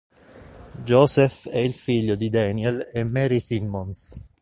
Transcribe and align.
Joseph 0.83 1.47
è 1.47 1.59
il 1.59 1.75
figlio 1.75 2.15
di 2.15 2.29
Daniel 2.31 2.89
e 2.91 3.03
Mary 3.03 3.39
Simmons. 3.39 4.09